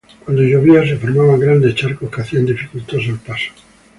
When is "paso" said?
3.19-3.51